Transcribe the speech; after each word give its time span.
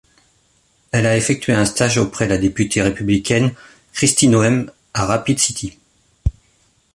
Elle 0.91 1.05
a 1.05 1.15
effectué 1.15 1.53
un 1.53 1.63
stage 1.63 1.99
auprès 1.99 2.27
la 2.27 2.39
députée 2.39 2.81
républicaine 2.81 3.53
Kristi 3.93 4.27
Noem 4.29 4.71
à 4.95 5.05
Rapid 5.05 5.37
City. 5.37 5.77